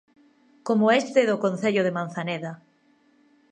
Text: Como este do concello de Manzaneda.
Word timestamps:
Como 0.67 0.85
este 1.01 1.21
do 1.29 1.41
concello 1.45 1.81
de 1.83 1.95
Manzaneda. 1.97 2.51